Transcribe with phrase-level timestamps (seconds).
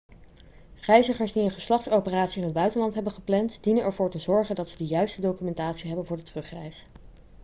[0.81, 4.77] reizigers die een geslachtsoperatie in het buitenland hebben gepland dienen ervoor te zorgen dat ze
[4.77, 6.83] de juiste documentatie hebben voor de terugreis